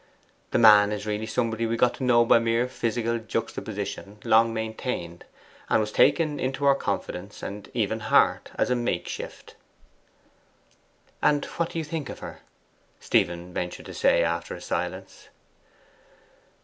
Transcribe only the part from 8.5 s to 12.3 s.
as a makeshift. 'And what do you think of